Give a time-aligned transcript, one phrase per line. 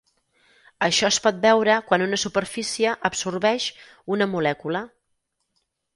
[0.85, 3.69] Això es pot veure quan una superfície absorbeix
[4.17, 4.83] una molècula.